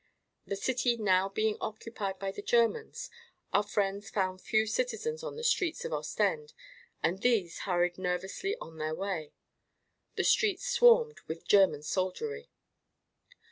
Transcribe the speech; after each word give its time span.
The 0.47 0.55
city 0.55 0.97
now 0.97 1.29
being 1.29 1.57
occupied 1.61 2.17
by 2.17 2.31
the 2.31 2.41
Germans, 2.41 3.11
our 3.53 3.61
friends 3.61 4.09
found 4.09 4.41
few 4.41 4.65
citizens 4.65 5.21
on 5.21 5.35
the 5.35 5.43
streets 5.43 5.85
of 5.85 5.93
Ostend 5.93 6.53
and 7.03 7.19
these 7.21 7.59
hurried 7.69 7.99
nervously 7.99 8.57
on 8.59 8.79
their 8.79 8.95
way. 8.95 9.35
The 10.15 10.23
streets 10.23 10.67
swarmed 10.67 11.19
with 11.27 11.47
German 11.47 11.83
soldiery. 11.83 12.49